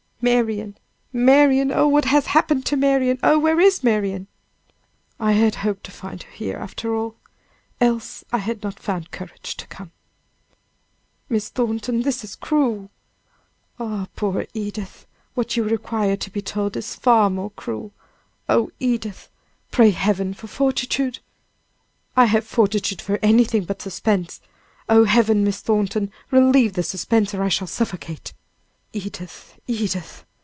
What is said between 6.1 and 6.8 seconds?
her here